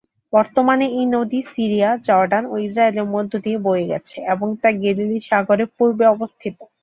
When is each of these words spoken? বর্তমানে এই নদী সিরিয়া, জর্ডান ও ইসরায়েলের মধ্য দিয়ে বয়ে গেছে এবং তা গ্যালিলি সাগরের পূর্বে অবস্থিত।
বর্তমানে 0.33 0.85
এই 0.91 1.05
নদী 1.15 1.39
সিরিয়া, 1.47 1.89
জর্ডান 2.07 2.43
ও 2.47 2.65
ইসরায়েলের 2.67 3.07
মধ্য 3.15 3.31
দিয়ে 3.45 3.57
বয়ে 3.65 3.89
গেছে 3.91 4.17
এবং 4.33 4.47
তা 4.61 4.69
গ্যালিলি 4.81 5.17
সাগরের 5.29 5.69
পূর্বে 5.77 6.05
অবস্থিত। 6.07 6.57